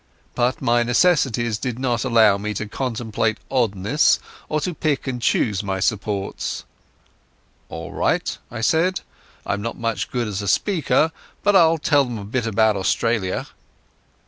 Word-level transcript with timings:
But 0.33 0.63
my 0.63 0.81
necessities 0.81 1.59
did 1.59 1.77
not 1.77 2.03
allow 2.03 2.39
me 2.39 2.55
to 2.55 2.65
contemplate 2.67 3.37
oddnesses 3.51 4.17
or 4.49 4.59
to 4.61 4.73
pick 4.73 5.05
and 5.05 5.21
choose 5.21 5.61
my 5.61 5.79
supports. 5.79 6.63
"All 7.69 7.91
right," 7.91 8.35
I 8.49 8.61
said. 8.61 9.01
"I'm 9.45 9.61
not 9.61 9.77
much 9.77 10.09
good 10.09 10.27
as 10.27 10.41
a 10.41 10.47
speaker, 10.47 11.11
but 11.43 11.55
I'll 11.55 11.77
tell 11.77 12.05
them 12.05 12.17
a 12.17 12.23
bit 12.25 12.47
about 12.47 12.75
Australia." 12.75 13.45